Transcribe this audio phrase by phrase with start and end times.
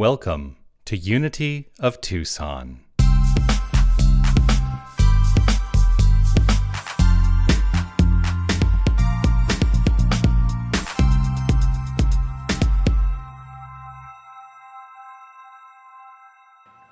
[0.00, 0.56] Welcome
[0.86, 2.80] to Unity of Tucson.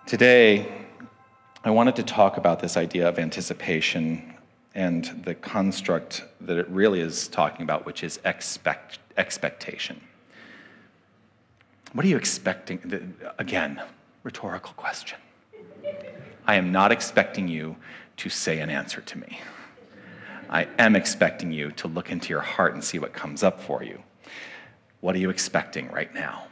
[0.05, 0.71] Today,
[1.65, 4.35] I wanted to talk about this idea of anticipation
[4.75, 9.99] and the construct that it really is talking about, which is expect, expectation.
[11.93, 13.15] What are you expecting?
[13.39, 13.81] Again,
[14.23, 15.19] rhetorical question.
[16.47, 17.77] I am not expecting you
[18.19, 19.41] to say an answer to me.
[20.51, 23.83] I am expecting you to look into your heart and see what comes up for
[23.83, 24.03] you.
[25.01, 26.47] What are you expecting right now?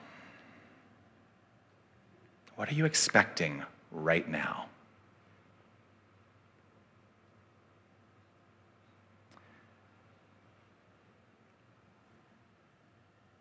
[2.56, 4.66] What are you expecting right now?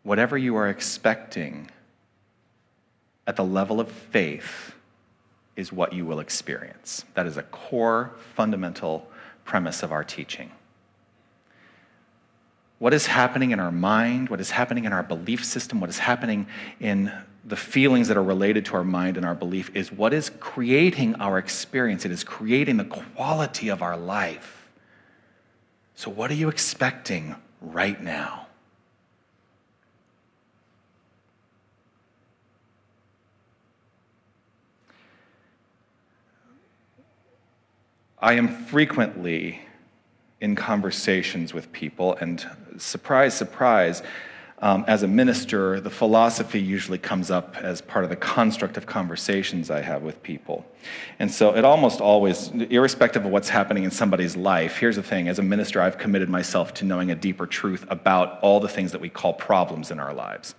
[0.03, 1.72] Whatever you are expecting
[3.28, 4.74] at the level of faith
[5.56, 7.06] is what you will experience.
[7.14, 9.08] That is a core, fundamental
[9.45, 10.52] premise of our teaching.
[12.78, 16.00] What is happening in our mind, what is happening in our belief system, what is
[16.00, 16.48] happening
[16.80, 17.12] in
[17.45, 21.16] the feelings that are related to our mind and our belief is what is creating
[21.16, 22.04] our experience.
[22.04, 24.67] It is creating the quality of our life.
[25.94, 28.45] So, what are you expecting right now?
[38.26, 39.62] I am frequently
[40.42, 42.44] in conversations with people, and
[42.80, 44.02] surprise, surprise,
[44.64, 48.88] um, as a minister, the philosophy usually comes up as part of the construct of
[48.88, 50.66] conversations I have with people.
[51.20, 55.28] And so it almost always, irrespective of what's happening in somebody's life, here's the thing
[55.28, 58.92] as a minister, I've committed myself to knowing a deeper truth about all the things
[58.94, 60.56] that we call problems in our lives.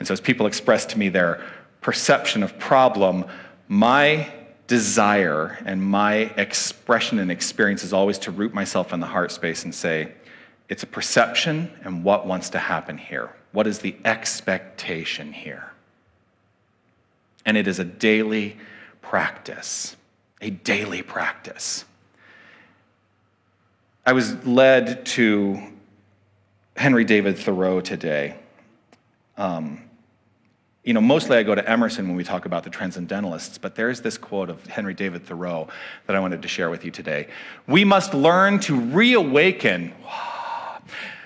[0.00, 1.44] And so as people express to me their
[1.80, 3.24] perception of problem,
[3.68, 4.32] my
[4.66, 9.64] desire and my expression and experience is always to root myself in the heart space
[9.64, 10.12] and say,
[10.68, 13.30] it's a perception and what wants to happen here.
[13.52, 15.72] What is the expectation here?
[17.44, 18.56] And it is a daily
[19.02, 19.96] practice,
[20.40, 21.84] a daily practice.
[24.06, 25.62] I was led to
[26.76, 28.36] Henry David Thoreau today.
[29.36, 29.82] Um,
[30.84, 34.02] you know, mostly I go to Emerson when we talk about the transcendentalists, but there's
[34.02, 35.68] this quote of Henry David Thoreau
[36.06, 37.28] that I wanted to share with you today.
[37.66, 39.94] We must learn to reawaken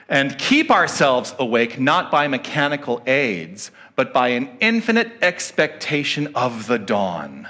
[0.09, 6.79] and keep ourselves awake not by mechanical aids, but by an infinite expectation of the
[6.79, 7.49] dawn.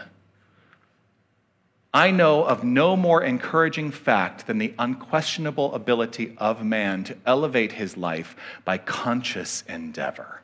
[1.93, 7.73] I know of no more encouraging fact than the unquestionable ability of man to elevate
[7.73, 10.41] his life by conscious endeavor.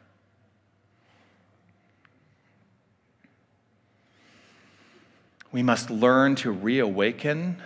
[5.54, 7.58] We must learn to reawaken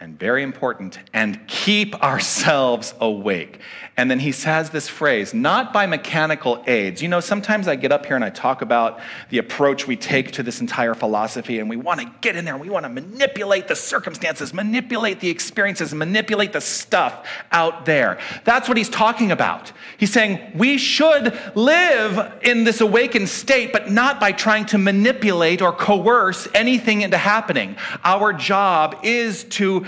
[0.00, 3.58] and very important, and keep ourselves awake.
[3.96, 7.02] And then he says this phrase, not by mechanical aids.
[7.02, 9.00] You know, sometimes I get up here and I talk about
[9.30, 12.56] the approach we take to this entire philosophy, and we want to get in there
[12.56, 18.18] we want to manipulate the circumstances, manipulate the experiences, manipulate the stuff out there.
[18.44, 19.72] That's what he's talking about.
[19.96, 25.60] He's saying we should live in this awakened state, but not by trying to manipulate
[25.60, 27.76] or coerce anything into happening.
[28.04, 29.86] Our job is to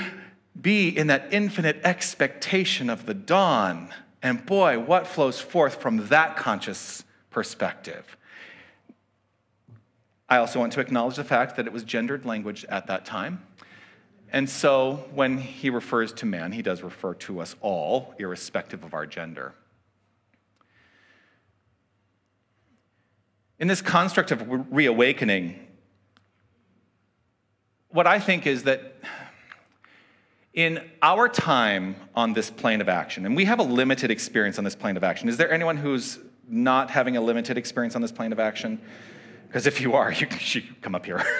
[0.60, 3.88] be in that infinite expectation of the dawn.
[4.22, 8.16] And boy, what flows forth from that conscious perspective?
[10.28, 13.42] I also want to acknowledge the fact that it was gendered language at that time.
[14.32, 18.94] And so when he refers to man, he does refer to us all, irrespective of
[18.94, 19.54] our gender.
[23.58, 25.66] In this construct of reawakening,
[27.88, 28.94] what I think is that
[30.54, 34.64] in our time on this plane of action, and we have a limited experience on
[34.64, 35.28] this plane of action.
[35.28, 36.18] Is there anyone who's
[36.48, 38.80] not having a limited experience on this plane of action?
[39.46, 41.24] Because if you are, you should come up here.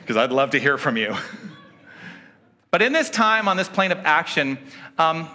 [0.00, 1.16] Because I'd love to hear from you.
[2.70, 4.58] But in this time on this plane of action,
[4.98, 5.28] um,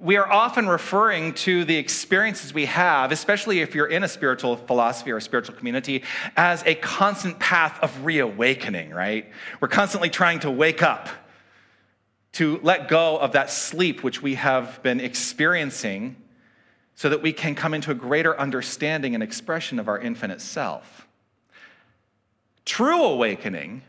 [0.00, 4.56] we are often referring to the experiences we have, especially if you're in a spiritual
[4.56, 6.02] philosophy or a spiritual community,
[6.36, 9.30] as a constant path of reawakening, right?
[9.60, 11.10] We're constantly trying to wake up,
[12.32, 16.16] to let go of that sleep which we have been experiencing,
[16.94, 21.06] so that we can come into a greater understanding and expression of our infinite self.
[22.64, 23.82] True awakening,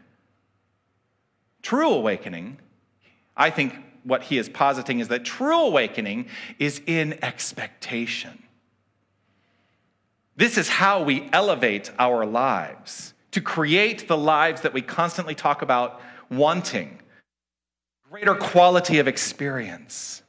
[1.61, 2.57] true awakening,
[3.37, 6.27] I think what he is positing is that true awakening
[6.59, 8.41] is in expectation.
[10.35, 15.61] This is how we elevate our lives to create the lives that we constantly talk
[15.61, 16.99] about wanting
[18.09, 20.21] greater quality of experience,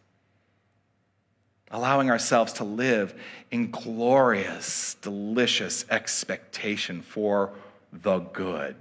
[1.72, 3.12] allowing ourselves to live
[3.50, 7.50] in glorious, delicious expectation for
[7.92, 8.76] the good.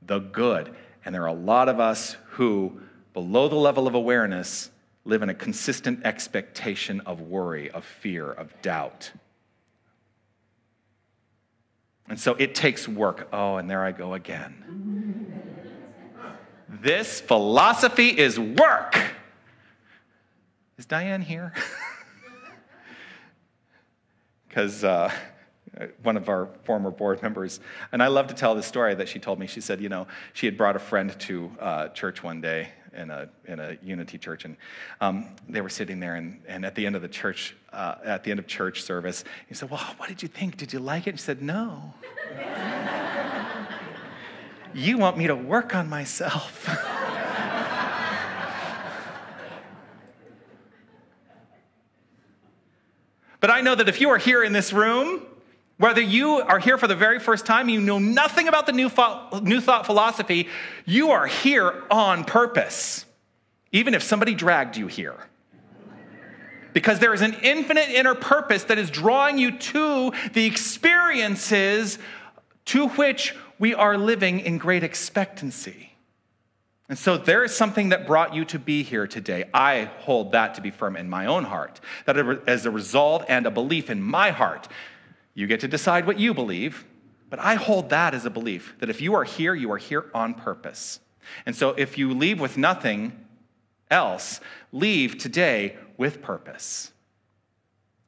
[0.00, 0.74] The good.
[1.04, 2.80] And there are a lot of us who,
[3.12, 4.70] below the level of awareness,
[5.04, 9.12] live in a consistent expectation of worry, of fear, of doubt.
[12.08, 13.28] And so it takes work.
[13.32, 15.32] Oh, and there I go again.
[16.68, 18.96] This philosophy is work.
[20.78, 21.52] Is Diane here?
[24.48, 25.10] Because uh,
[26.02, 27.58] one of our former board members,
[27.90, 29.46] and I love to tell this story that she told me.
[29.46, 33.10] She said, you know, she had brought a friend to uh, church one day in
[33.10, 34.56] a, in a unity church, and
[35.00, 38.24] um, they were sitting there, and, and at the end of the church, uh, at
[38.24, 40.56] the end of church service, he said, well, what did you think?
[40.56, 41.10] Did you like it?
[41.10, 41.94] And she said, no.
[44.74, 46.66] you want me to work on myself.
[53.40, 55.26] but I know that if you are here in this room,
[55.82, 58.88] whether you are here for the very first time, you know nothing about the new,
[58.88, 60.48] thought philosophy,
[60.86, 63.04] you are here on purpose,
[63.72, 65.16] even if somebody dragged you here.
[66.72, 71.98] Because there is an infinite inner purpose that is drawing you to the experiences
[72.66, 75.94] to which we are living in great expectancy.
[76.88, 79.50] And so there is something that brought you to be here today.
[79.52, 83.46] I hold that to be firm in my own heart, that as a resolve and
[83.46, 84.68] a belief in my heart.
[85.34, 86.84] You get to decide what you believe,
[87.30, 90.10] but I hold that as a belief that if you are here, you are here
[90.14, 91.00] on purpose.
[91.46, 93.18] And so if you leave with nothing
[93.90, 94.40] else,
[94.72, 96.92] leave today with purpose.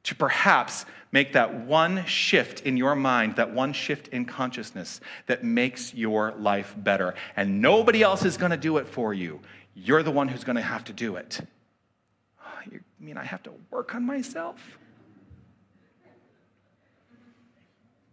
[0.03, 5.43] To perhaps make that one shift in your mind, that one shift in consciousness that
[5.43, 7.15] makes your life better.
[7.35, 9.39] And nobody else is going to do it for you.
[9.73, 11.39] You're the one who's going to have to do it.
[12.71, 14.59] You mean I have to work on myself?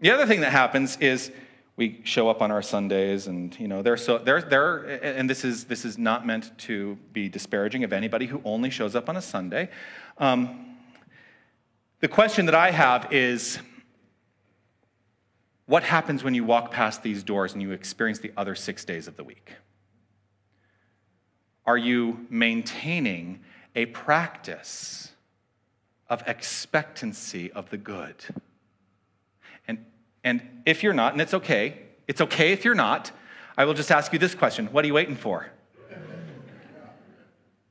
[0.02, 1.30] The other thing that happens is
[1.76, 5.44] we show up on our Sundays, and you know, they're so they're, they're and this
[5.44, 9.16] is this is not meant to be disparaging of anybody who only shows up on
[9.16, 9.70] a Sunday.
[10.18, 10.74] Um,
[12.00, 13.60] the question that I have is
[15.66, 19.06] what happens when you walk past these doors and you experience the other six days
[19.06, 19.52] of the week?
[21.64, 23.38] Are you maintaining
[23.76, 25.12] a practice
[26.10, 28.16] of expectancy of the good?
[30.24, 33.10] And, if you're not, and it's okay, it's okay if you're not,
[33.56, 35.50] I will just ask you this question What are you waiting for?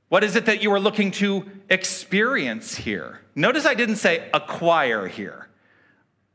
[0.10, 3.22] What is it that you are looking to experience here?
[3.34, 5.48] Notice I didn't say acquire here.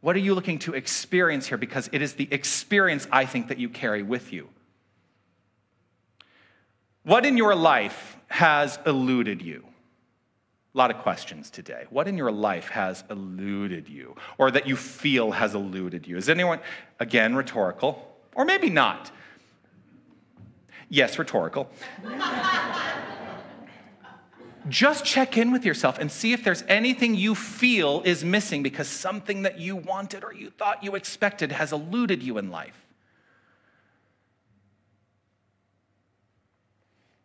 [0.00, 1.58] What are you looking to experience here?
[1.58, 4.48] Because it is the experience I think that you carry with you.
[7.02, 9.64] What in your life has eluded you?
[10.76, 11.86] A lot of questions today.
[11.88, 16.18] What in your life has eluded you, or that you feel has eluded you?
[16.18, 16.60] Is anyone,
[17.00, 19.10] again, rhetorical, or maybe not?
[20.90, 21.70] Yes, rhetorical.
[24.68, 28.86] just check in with yourself and see if there's anything you feel is missing because
[28.86, 32.85] something that you wanted or you thought you expected has eluded you in life.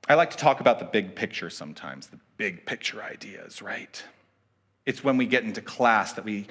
[0.08, 4.04] I like to talk about the big picture sometimes, the big picture ideas, right?
[4.86, 6.48] It's when we get into class that we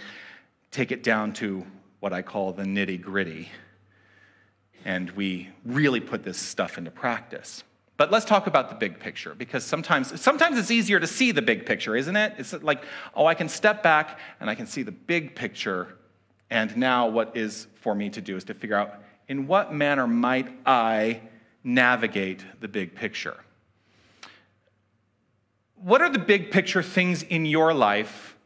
[0.70, 1.66] take it down to
[1.98, 3.50] what I call the nitty gritty
[4.84, 7.64] and we really put this stuff into practice.
[7.96, 11.42] But let's talk about the big picture because sometimes, sometimes it's easier to see the
[11.42, 12.34] big picture, isn't it?
[12.38, 12.82] It's like,
[13.14, 15.98] oh, I can step back and I can see the big picture.
[16.48, 20.06] And now what is for me to do is to figure out in what manner
[20.06, 21.20] might I
[21.64, 23.36] navigate the big picture?
[25.76, 28.36] What are the big picture things in your life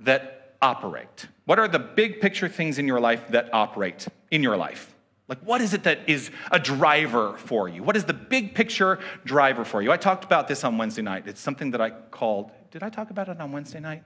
[0.00, 1.28] that operate?
[1.44, 4.94] What are the big picture things in your life that operate in your life?
[5.28, 7.82] Like, what is it that is a driver for you?
[7.82, 9.90] What is the big picture driver for you?
[9.90, 11.26] I talked about this on Wednesday night.
[11.26, 14.04] It's something that I called, did I talk about it on Wednesday night?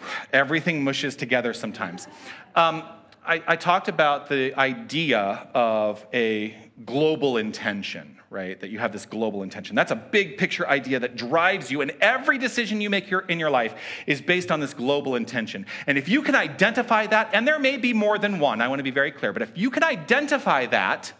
[0.32, 2.08] Everything mushes together sometimes.
[2.54, 2.82] Um,
[3.26, 6.54] I, I talked about the idea of a
[6.84, 8.60] global intention right?
[8.60, 9.76] That you have this global intention.
[9.76, 13.50] That's a big picture idea that drives you, and every decision you make in your
[13.50, 13.74] life
[14.06, 15.64] is based on this global intention.
[15.86, 18.80] And if you can identify that, and there may be more than one, I want
[18.80, 21.12] to be very clear, but if you can identify that,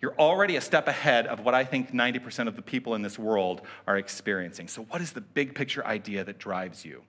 [0.00, 3.18] you're already a step ahead of what I think 90% of the people in this
[3.18, 4.68] world are experiencing.
[4.68, 7.02] So, what is the big picture idea that drives you?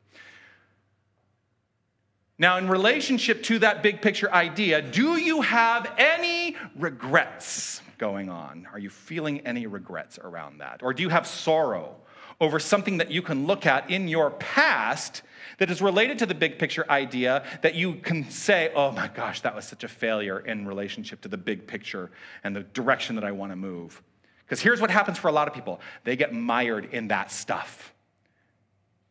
[2.42, 8.66] Now, in relationship to that big picture idea, do you have any regrets going on?
[8.72, 10.82] Are you feeling any regrets around that?
[10.82, 11.98] Or do you have sorrow
[12.40, 15.22] over something that you can look at in your past
[15.58, 19.42] that is related to the big picture idea that you can say, oh my gosh,
[19.42, 22.10] that was such a failure in relationship to the big picture
[22.46, 24.02] and the direction that I want to move?
[24.46, 27.94] Because here's what happens for a lot of people they get mired in that stuff,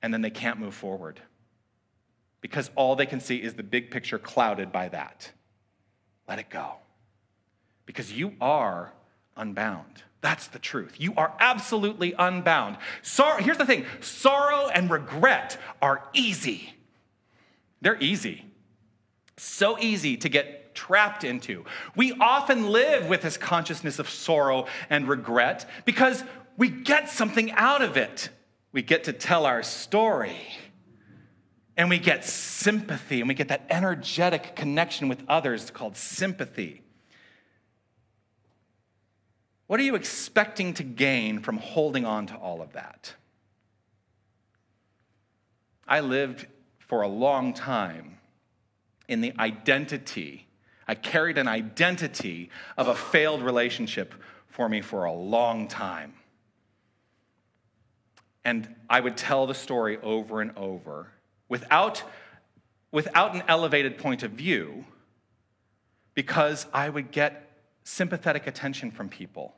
[0.00, 1.20] and then they can't move forward
[2.40, 5.33] because all they can see is the big picture clouded by that.
[6.28, 6.75] Let it go.
[7.87, 8.92] Because you are
[9.37, 10.02] unbound.
[10.21, 10.95] That's the truth.
[10.99, 12.76] You are absolutely unbound.
[13.02, 16.75] Sorrow, here's the thing sorrow and regret are easy.
[17.80, 18.45] They're easy.
[19.37, 21.64] So easy to get trapped into.
[21.95, 26.25] We often live with this consciousness of sorrow and regret because
[26.57, 28.30] we get something out of it.
[28.73, 30.37] We get to tell our story
[31.78, 36.82] and we get sympathy and we get that energetic connection with others called sympathy.
[39.68, 43.14] What are you expecting to gain from holding on to all of that?
[45.87, 46.47] I lived
[46.80, 48.18] for a long time
[49.06, 50.49] in the identity,
[50.87, 54.14] I carried an identity of a failed relationship
[54.49, 56.14] for me for a long time.
[58.44, 61.12] And I would tell the story over and over
[61.49, 62.02] without,
[62.93, 64.85] without an elevated point of view
[66.14, 67.49] because I would get
[67.85, 69.55] sympathetic attention from people.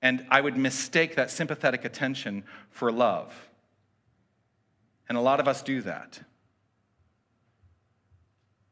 [0.00, 3.34] And I would mistake that sympathetic attention for love.
[5.08, 6.20] And a lot of us do that.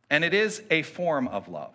[0.08, 1.75] And it is a form of love.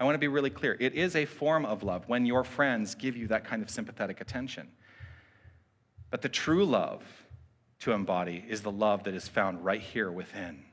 [0.00, 0.76] I want to be really clear.
[0.80, 4.20] It is a form of love when your friends give you that kind of sympathetic
[4.20, 4.68] attention.
[6.10, 7.02] But the true love
[7.80, 10.64] to embody is the love that is found right here within.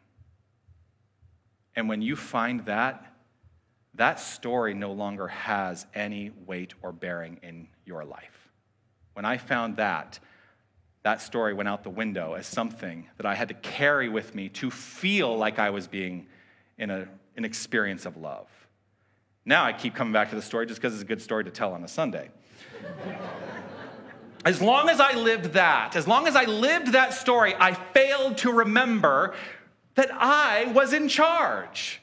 [1.76, 3.14] And when you find that,
[3.96, 8.50] that story no longer has any weight or bearing in your life.
[9.14, 10.20] When I found that,
[11.04, 14.50] that story went out the window as something that I had to carry with me
[14.50, 16.28] to feel like I was being
[16.78, 17.08] in a,
[17.38, 18.48] an experience of love.
[19.46, 21.52] Now I keep coming back to the story just because it's a good story to
[21.52, 22.32] tell on a Sunday.
[24.46, 28.38] As long as I lived that, as long as I lived that story, I failed
[28.40, 29.34] to remember
[29.96, 32.00] that I was in charge.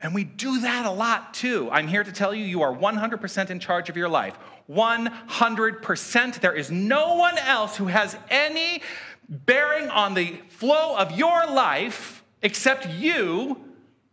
[0.00, 1.68] And we do that a lot too.
[1.70, 4.36] I'm here to tell you, you are 100% in charge of your life.
[4.68, 6.40] 100%.
[6.40, 8.82] There is no one else who has any
[9.28, 13.56] bearing on the flow of your life except you.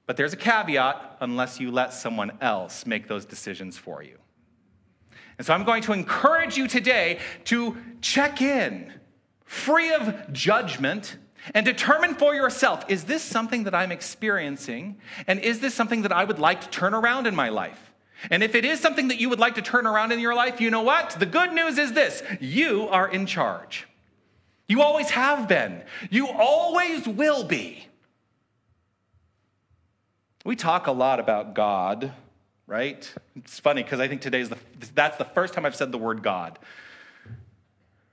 [0.05, 4.17] But there's a caveat unless you let someone else make those decisions for you.
[5.37, 8.93] And so I'm going to encourage you today to check in,
[9.43, 11.17] free of judgment,
[11.53, 14.97] and determine for yourself is this something that I'm experiencing?
[15.27, 17.93] And is this something that I would like to turn around in my life?
[18.31, 20.59] And if it is something that you would like to turn around in your life,
[20.61, 21.11] you know what?
[21.19, 23.87] The good news is this you are in charge.
[24.67, 27.85] You always have been, you always will be.
[30.43, 32.13] We talk a lot about God
[32.67, 33.13] right?
[33.35, 34.57] It's funny because I think today is the,
[34.93, 36.59] that's the first time I've said the word God.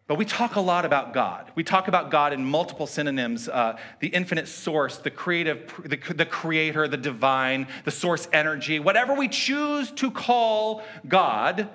[0.08, 1.50] But we talk a lot about God.
[1.54, 6.26] We talk about God in multiple synonyms uh, the infinite source, the creative, the, the
[6.26, 11.68] creator, the divine, the source energy, whatever we choose to call God.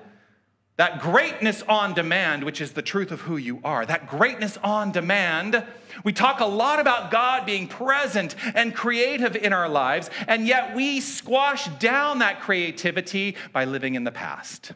[0.78, 4.92] That greatness on demand, which is the truth of who you are, that greatness on
[4.92, 5.64] demand.
[6.04, 10.76] We talk a lot about God being present and creative in our lives, and yet
[10.76, 14.72] we squash down that creativity by living in the past.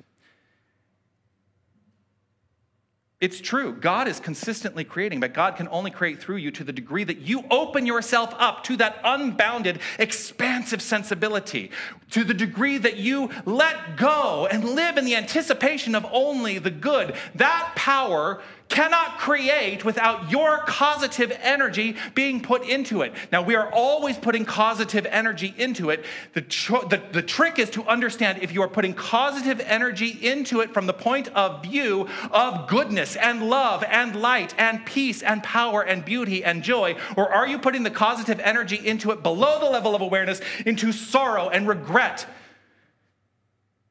[3.22, 3.72] It's true.
[3.72, 7.18] God is consistently creating, but God can only create through you to the degree that
[7.18, 11.70] you open yourself up to that unbounded, expansive sensibility,
[12.10, 16.72] to the degree that you let go and live in the anticipation of only the
[16.72, 17.14] good.
[17.36, 23.12] That power cannot create without your causative energy being put into it.
[23.30, 26.04] Now, we are always putting causative energy into it.
[26.32, 30.60] The, tr- the, the trick is to understand if you are putting causative energy into
[30.60, 35.42] it from the point of view of goodness and love and light and peace and
[35.42, 39.60] power and beauty and joy, or are you putting the causative energy into it below
[39.60, 42.26] the level of awareness into sorrow and regret?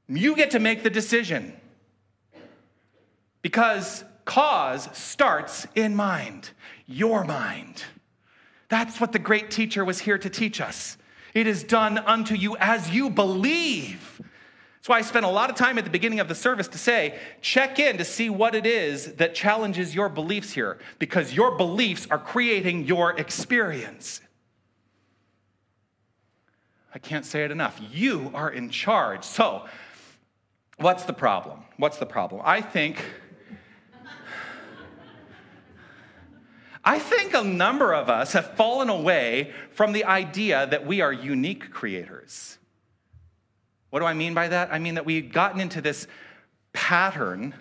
[0.07, 1.53] You get to make the decision.
[3.43, 6.51] Because cause starts in mind,
[6.87, 7.83] your mind.
[8.69, 10.97] That's what the great teacher was here to teach us.
[11.33, 14.21] It is done unto you as you believe.
[14.75, 16.77] That's why I spent a lot of time at the beginning of the service to
[16.77, 21.57] say, check in to see what it is that challenges your beliefs here, because your
[21.57, 24.21] beliefs are creating your experience.
[26.95, 27.81] I can't say it enough.
[27.91, 29.25] You are in charge.
[29.25, 29.65] So,
[30.77, 31.65] what's the problem?
[31.75, 32.41] What's the problem?
[32.45, 33.03] I think.
[36.83, 41.13] I think a number of us have fallen away from the idea that we are
[41.13, 42.57] unique creators.
[43.91, 44.69] What do I mean by that?
[44.71, 46.07] I mean that we've gotten into this
[46.73, 47.53] pattern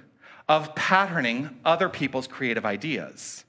[0.48, 3.44] of patterning other people's creative ideas.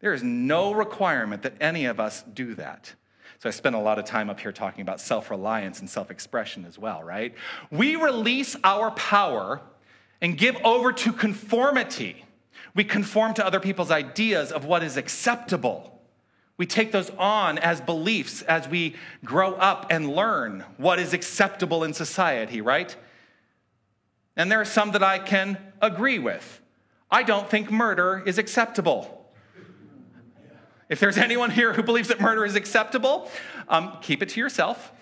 [0.00, 2.92] There is no requirement that any of us do that.
[3.38, 6.10] So I spent a lot of time up here talking about self reliance and self
[6.10, 7.34] expression as well, right?
[7.70, 9.60] We release our power
[10.20, 12.24] and give over to conformity.
[12.74, 16.00] We conform to other people's ideas of what is acceptable.
[16.56, 18.94] We take those on as beliefs as we
[19.24, 22.94] grow up and learn what is acceptable in society, right?
[24.36, 26.60] And there are some that I can agree with.
[27.10, 29.18] I don't think murder is acceptable.
[30.88, 33.30] If there's anyone here who believes that murder is acceptable,
[33.68, 34.92] um, keep it to yourself.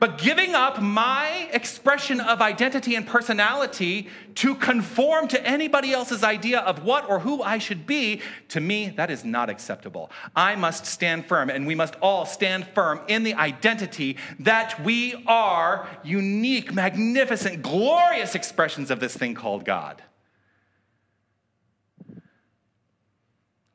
[0.00, 6.60] But giving up my expression of identity and personality to conform to anybody else's idea
[6.60, 10.10] of what or who I should be, to me, that is not acceptable.
[10.34, 15.22] I must stand firm, and we must all stand firm in the identity that we
[15.26, 20.02] are unique, magnificent, glorious expressions of this thing called God.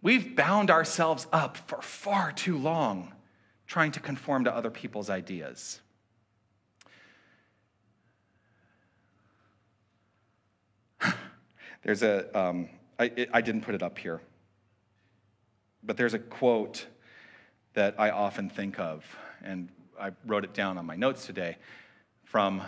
[0.01, 3.13] We've bound ourselves up for far too long
[3.67, 5.81] trying to conform to other people's ideas.
[11.85, 12.37] There's a.
[12.37, 14.19] Um, I, I didn't put it up here,
[15.83, 16.87] but there's a quote
[17.75, 19.05] that I often think of,
[19.43, 21.57] and I wrote it down on my notes today
[22.23, 22.63] from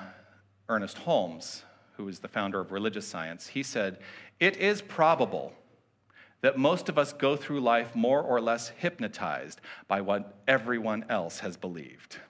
[0.69, 3.47] Ernest Holmes, who is the founder of religious science.
[3.47, 3.97] He said,
[4.39, 5.51] It is probable
[6.41, 11.39] that most of us go through life more or less hypnotized by what everyone else
[11.39, 12.17] has believed.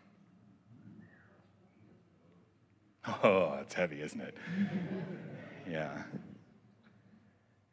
[3.23, 4.37] Oh, that's heavy, isn't it?
[5.69, 6.03] Yeah.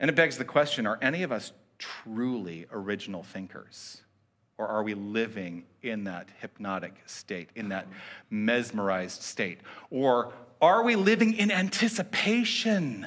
[0.01, 4.03] And it begs the question are any of us truly original thinkers?
[4.57, 7.89] Or are we living in that hypnotic state, in that
[8.31, 9.59] mesmerized state?
[9.91, 13.07] Or are we living in anticipation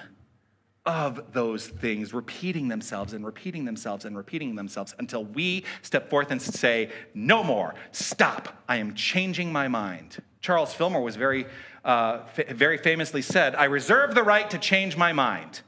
[0.88, 6.32] of those things, repeating themselves and repeating themselves and repeating themselves until we step forth
[6.32, 10.18] and say, No more, stop, I am changing my mind?
[10.40, 11.46] Charles Fillmore was very,
[11.84, 12.20] uh,
[12.50, 15.62] very famously said, I reserve the right to change my mind.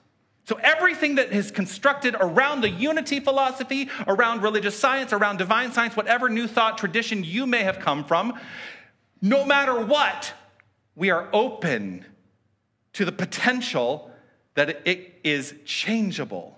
[0.50, 5.96] So, everything that is constructed around the unity philosophy, around religious science, around divine science,
[5.96, 8.34] whatever new thought tradition you may have come from,
[9.22, 10.34] no matter what,
[10.96, 12.04] we are open
[12.94, 14.10] to the potential
[14.56, 16.58] that it is changeable.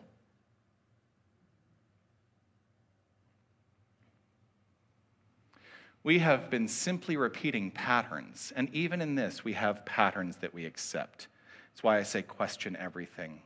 [6.02, 10.64] We have been simply repeating patterns, and even in this, we have patterns that we
[10.66, 11.28] accept.
[11.74, 13.42] That's why I say question everything.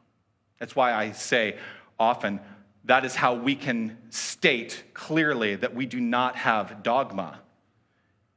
[0.60, 1.58] That's why I say
[2.00, 2.40] often
[2.86, 7.40] that is how we can state clearly that we do not have dogma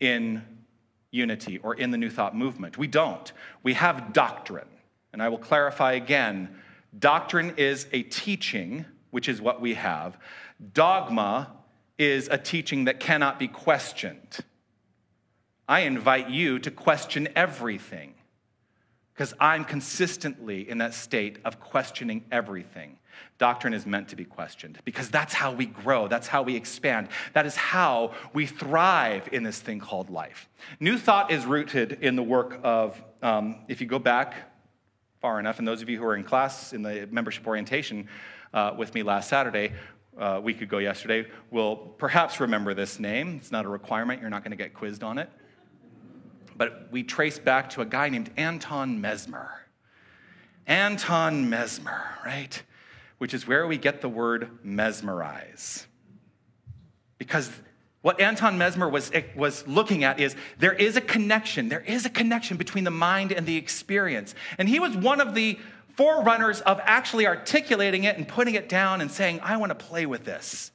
[0.01, 0.43] in
[1.11, 2.79] unity or in the New Thought movement.
[2.79, 3.33] We don't.
[3.63, 4.69] We have doctrine.
[5.13, 6.57] And I will clarify again
[6.99, 10.19] doctrine is a teaching, which is what we have.
[10.73, 11.53] Dogma
[11.99, 14.39] is a teaching that cannot be questioned.
[15.69, 18.15] I invite you to question everything
[19.19, 23.01] because I'm consistently in that state of questioning everything.
[23.37, 27.09] Doctrine is meant to be questioned because that's how we grow, that's how we expand,
[27.33, 30.49] that is how we thrive in this thing called life.
[30.79, 34.35] New thought is rooted in the work of, um, if you go back
[35.21, 38.07] far enough, and those of you who are in class in the membership orientation
[38.55, 39.73] uh, with me last Saturday,
[40.17, 43.39] uh, a week ago yesterday, will perhaps remember this name.
[43.41, 45.29] It's not a requirement, you're not going to get quizzed on it
[46.59, 49.49] but we trace back to a guy named Anton Mesmer.
[50.67, 52.63] Anton Mesmer, right?
[53.19, 55.87] Which is where we get the word mesmerize.
[57.17, 57.51] Because
[58.03, 62.05] what Anton Mesmer was, eh, was looking at is there is a connection, there is
[62.05, 64.35] a connection between the mind and the experience.
[64.59, 65.59] And he was one of the
[65.97, 70.07] forerunners of actually articulating it and putting it down and saying, I want to play
[70.07, 70.71] with this.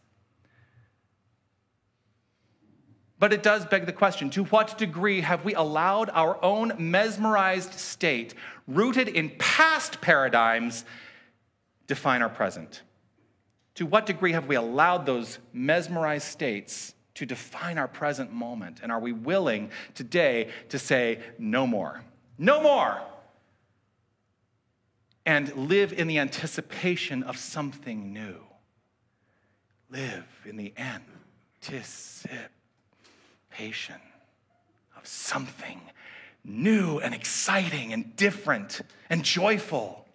[3.24, 7.72] But it does beg the question to what degree have we allowed our own mesmerized
[7.72, 8.34] state,
[8.68, 10.84] rooted in past paradigms,
[11.88, 12.82] define our present?
[13.76, 18.82] To what degree have we allowed those mesmerized states to define our present moment?
[18.84, 22.04] And are we willing today to say, no more?
[22.38, 23.02] No more!
[25.26, 28.36] And live in the anticipation of something new
[29.90, 32.50] live in the anticipation
[34.96, 35.82] of something
[36.44, 40.06] new and exciting and different and joyful?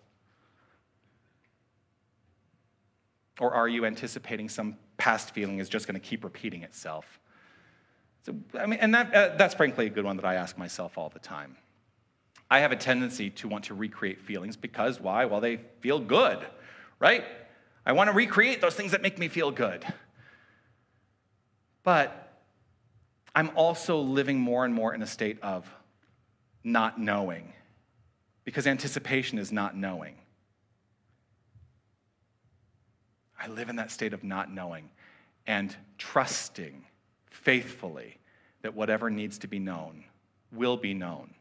[3.40, 7.20] Or are you anticipating some past feeling is just going to keep repeating itself?
[8.24, 10.98] So, I mean, and that, uh, that's frankly a good one that I ask myself
[10.98, 11.56] all the time.
[12.50, 15.26] I have a tendency to want to recreate feelings because why?
[15.26, 16.44] Well, they feel good,
[16.98, 17.24] right?
[17.86, 19.84] I want to recreate those things that make me feel good.
[21.84, 22.27] But
[23.34, 25.68] I'm also living more and more in a state of
[26.64, 27.52] not knowing
[28.44, 30.16] because anticipation is not knowing.
[33.38, 34.90] I live in that state of not knowing
[35.46, 36.84] and trusting
[37.30, 38.18] faithfully
[38.62, 40.04] that whatever needs to be known
[40.52, 41.34] will be known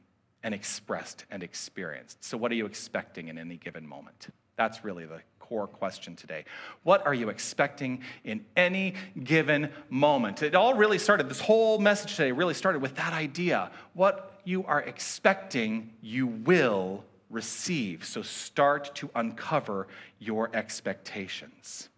[0.44, 2.24] and expressed and experienced.
[2.24, 4.28] So, what are you expecting in any given moment?
[4.56, 6.44] That's really the core question today.
[6.84, 10.44] What are you expecting in any given moment?
[10.44, 13.72] It all really started, this whole message today really started with that idea.
[13.94, 18.06] What you are expecting, you will receive.
[18.06, 19.88] So, start to uncover
[20.20, 21.90] your expectations.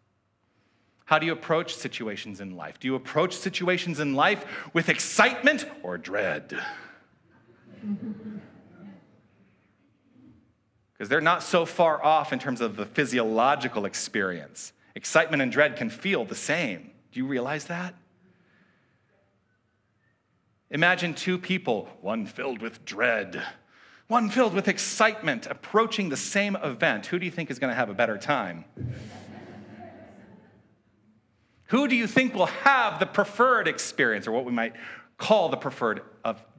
[1.05, 2.79] How do you approach situations in life?
[2.79, 6.59] Do you approach situations in life with excitement or dread?
[10.99, 14.73] Because they're not so far off in terms of the physiological experience.
[14.95, 16.91] Excitement and dread can feel the same.
[17.13, 17.95] Do you realize that?
[20.69, 23.41] Imagine two people, one filled with dread,
[24.09, 27.05] one filled with excitement, approaching the same event.
[27.05, 28.65] Who do you think is going to have a better time?
[31.67, 34.73] Who do you think will have the preferred experience, or what we might
[35.17, 36.01] call the preferred,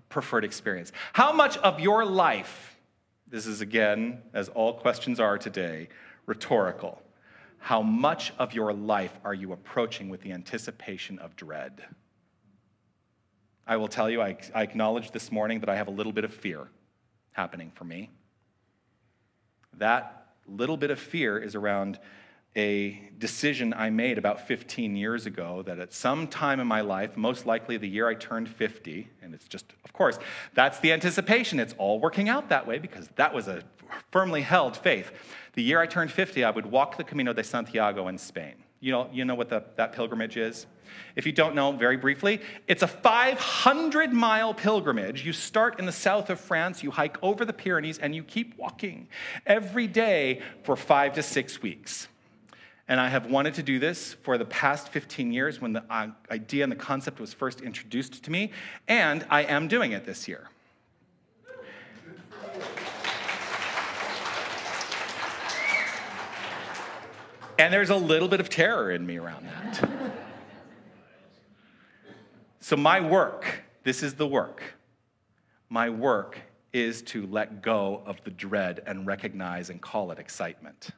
[0.09, 0.92] preferred experience?
[1.12, 2.69] How much of your life,
[3.30, 5.88] this is again, as all questions are today,
[6.26, 7.00] rhetorical.
[7.58, 11.82] How much of your life are you approaching with the anticipation of dread?
[13.66, 16.24] I will tell you, I, I acknowledge this morning that I have a little bit
[16.24, 16.68] of fear
[17.32, 18.10] happening for me.
[19.78, 22.00] That little bit of fear is around
[22.56, 27.16] a decision I made about 15 years ago that at some time in my life,
[27.16, 30.18] most likely the year I turned 50, and it's just, of course,
[30.54, 31.60] that's the anticipation.
[31.60, 33.62] It's all working out that way because that was a
[34.10, 35.12] firmly held faith.
[35.54, 38.54] The year I turned 50, I would walk the Camino de Santiago in Spain.
[38.80, 40.66] You know, you know what the, that pilgrimage is?
[41.14, 45.24] If you don't know, very briefly, it's a 500 mile pilgrimage.
[45.24, 48.56] You start in the south of France, you hike over the Pyrenees, and you keep
[48.56, 49.08] walking
[49.46, 52.08] every day for five to six weeks.
[52.90, 56.09] And I have wanted to do this for the past 15 years when the uh,
[56.29, 58.50] idea and the concept was first introduced to me,
[58.88, 60.48] and I am doing it this year.
[67.61, 69.88] And there's a little bit of terror in me around that.
[72.59, 74.64] so, my work, this is the work.
[75.68, 76.40] My work
[76.72, 80.90] is to let go of the dread and recognize and call it excitement.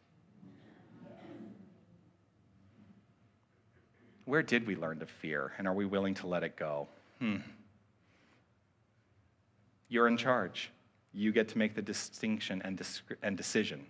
[4.33, 6.88] Where did we learn to fear, and are we willing to let it go?
[7.18, 7.40] Hmm.
[9.90, 10.71] You're in charge.
[11.12, 12.81] You get to make the distinction and,
[13.23, 13.85] and decision.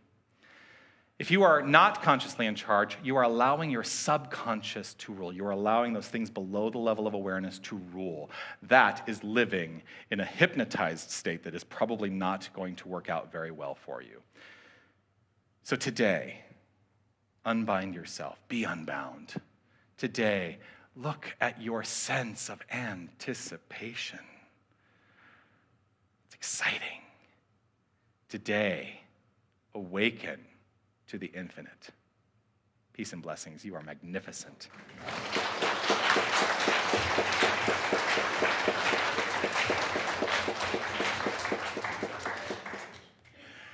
[1.20, 5.33] If you are not consciously in charge, you are allowing your subconscious to rule.
[5.33, 8.28] You are allowing those things below the level of awareness to rule.
[8.62, 13.31] That is living in a hypnotized state that is probably not going to work out
[13.31, 14.20] very well for you.
[15.62, 16.40] So today,
[17.44, 19.35] unbind yourself, be unbound
[20.03, 20.59] today,
[20.97, 24.19] look at your sense of anticipation.
[26.27, 27.03] It's exciting.
[28.29, 29.03] Today,
[29.77, 30.41] awaken
[31.07, 31.91] to the infinite.
[32.95, 33.65] Peace and blessings.
[33.65, 34.67] You are magnificent.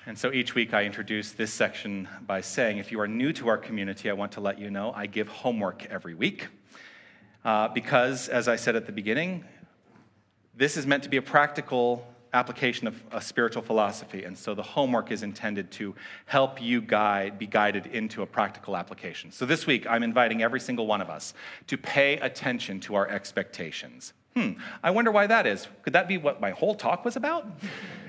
[0.08, 3.48] And so each week I introduce this section by saying, if you are new to
[3.48, 6.48] our community, I want to let you know I give homework every week.
[7.44, 9.44] Uh, because, as I said at the beginning,
[10.56, 14.24] this is meant to be a practical application of a spiritual philosophy.
[14.24, 15.94] And so the homework is intended to
[16.24, 19.30] help you guide, be guided into a practical application.
[19.30, 21.34] So this week, I'm inviting every single one of us
[21.66, 24.14] to pay attention to our expectations.
[24.34, 25.68] Hmm, I wonder why that is.
[25.82, 27.46] Could that be what my whole talk was about?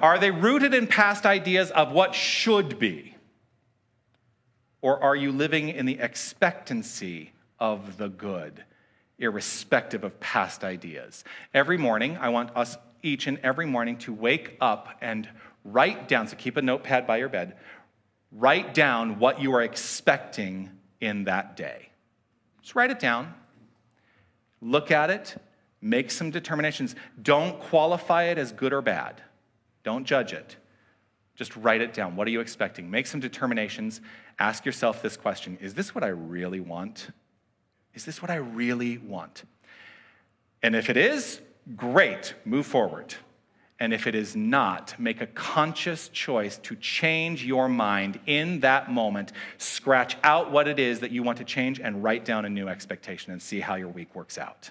[0.00, 3.16] Are they rooted in past ideas of what should be?
[4.82, 8.64] Or are you living in the expectancy of the good,
[9.18, 11.24] irrespective of past ideas?
[11.54, 15.28] Every morning, I want us each and every morning to wake up and
[15.64, 17.56] write down, so keep a notepad by your bed,
[18.30, 21.88] write down what you are expecting in that day.
[22.60, 23.32] Just write it down.
[24.60, 25.36] Look at it.
[25.80, 26.94] Make some determinations.
[27.22, 29.22] Don't qualify it as good or bad.
[29.84, 30.56] Don't judge it.
[31.36, 32.16] Just write it down.
[32.16, 32.90] What are you expecting?
[32.90, 34.00] Make some determinations.
[34.38, 37.08] Ask yourself this question Is this what I really want?
[37.94, 39.44] Is this what I really want?
[40.62, 41.40] And if it is,
[41.76, 43.14] great, move forward.
[43.80, 48.90] And if it is not, make a conscious choice to change your mind in that
[48.90, 49.32] moment.
[49.58, 52.68] Scratch out what it is that you want to change and write down a new
[52.68, 54.70] expectation and see how your week works out.